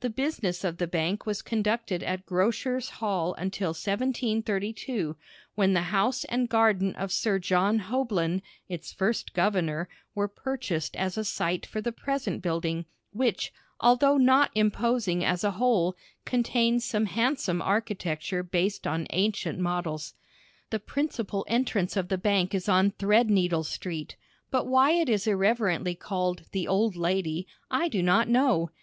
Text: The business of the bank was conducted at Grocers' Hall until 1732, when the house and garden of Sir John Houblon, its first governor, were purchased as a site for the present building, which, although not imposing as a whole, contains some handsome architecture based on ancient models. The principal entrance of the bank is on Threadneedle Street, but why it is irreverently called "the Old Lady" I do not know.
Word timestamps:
The 0.00 0.10
business 0.10 0.64
of 0.64 0.76
the 0.76 0.86
bank 0.86 1.24
was 1.24 1.40
conducted 1.40 2.02
at 2.02 2.26
Grocers' 2.26 2.90
Hall 3.00 3.32
until 3.38 3.70
1732, 3.70 5.16
when 5.54 5.72
the 5.72 5.84
house 5.88 6.24
and 6.24 6.46
garden 6.46 6.94
of 6.96 7.10
Sir 7.10 7.38
John 7.38 7.78
Houblon, 7.78 8.42
its 8.68 8.92
first 8.92 9.32
governor, 9.32 9.88
were 10.14 10.28
purchased 10.28 10.94
as 10.96 11.16
a 11.16 11.24
site 11.24 11.64
for 11.64 11.80
the 11.80 11.90
present 11.90 12.42
building, 12.42 12.84
which, 13.14 13.50
although 13.80 14.18
not 14.18 14.50
imposing 14.54 15.24
as 15.24 15.42
a 15.42 15.52
whole, 15.52 15.96
contains 16.26 16.84
some 16.84 17.06
handsome 17.06 17.62
architecture 17.62 18.42
based 18.42 18.86
on 18.86 19.06
ancient 19.08 19.58
models. 19.58 20.12
The 20.68 20.80
principal 20.80 21.46
entrance 21.48 21.96
of 21.96 22.08
the 22.08 22.18
bank 22.18 22.54
is 22.54 22.68
on 22.68 22.90
Threadneedle 22.98 23.64
Street, 23.64 24.16
but 24.50 24.66
why 24.66 24.90
it 24.90 25.08
is 25.08 25.26
irreverently 25.26 25.94
called 25.94 26.42
"the 26.52 26.68
Old 26.68 26.94
Lady" 26.94 27.46
I 27.70 27.88
do 27.88 28.02
not 28.02 28.28
know. 28.28 28.70